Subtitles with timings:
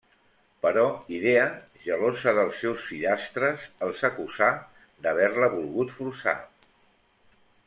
[0.65, 0.85] Però
[1.17, 1.43] Idea,
[1.83, 4.49] gelosa dels seus fillastres, els acusà
[5.05, 6.37] d'haver-la volgut forçar.